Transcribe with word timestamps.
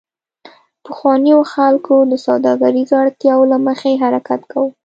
پخوانیو 0.85 1.39
خلکو 1.53 1.95
د 2.11 2.13
سوداګریزو 2.25 2.93
اړتیاوو 3.03 3.49
له 3.51 3.57
مخې 3.67 3.91
حرکت 4.03 4.41
کاوه 4.51 4.69